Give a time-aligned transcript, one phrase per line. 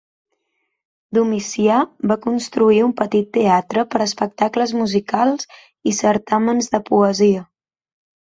[1.17, 5.47] Domicià va construir un petit teatre per espectacles musicals
[5.91, 7.45] i certàmens de poesia.